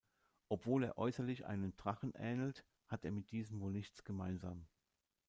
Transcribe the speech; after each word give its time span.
Obwohl 0.49 0.83
er 0.85 0.97
äußerlich 0.97 1.45
einem 1.45 1.75
Drachen 1.77 2.11
ähnelt, 2.15 2.65
hat 2.87 3.05
er 3.05 3.11
mit 3.11 3.29
diesem 3.31 3.59
wohl 3.61 3.71
nichts 3.71 4.03
gemeinsam. 4.03 4.65